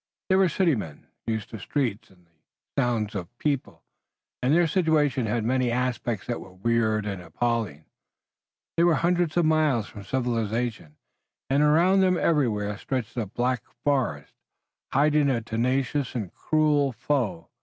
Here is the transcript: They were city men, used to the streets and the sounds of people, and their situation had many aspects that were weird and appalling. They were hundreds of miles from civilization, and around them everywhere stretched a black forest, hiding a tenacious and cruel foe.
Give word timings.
They 0.29 0.35
were 0.35 0.49
city 0.49 0.73
men, 0.73 1.05
used 1.27 1.51
to 1.51 1.57
the 1.57 1.61
streets 1.61 2.09
and 2.09 2.25
the 2.25 2.31
sounds 2.75 3.13
of 3.13 3.37
people, 3.37 3.83
and 4.41 4.51
their 4.51 4.65
situation 4.65 5.27
had 5.27 5.43
many 5.43 5.69
aspects 5.69 6.25
that 6.25 6.41
were 6.41 6.53
weird 6.53 7.05
and 7.05 7.21
appalling. 7.21 7.85
They 8.75 8.83
were 8.83 8.95
hundreds 8.95 9.37
of 9.37 9.45
miles 9.45 9.85
from 9.85 10.03
civilization, 10.03 10.97
and 11.51 11.61
around 11.61 11.99
them 11.99 12.17
everywhere 12.17 12.75
stretched 12.79 13.15
a 13.15 13.27
black 13.27 13.61
forest, 13.83 14.33
hiding 14.91 15.29
a 15.29 15.39
tenacious 15.39 16.15
and 16.15 16.33
cruel 16.33 16.91
foe. 16.93 17.49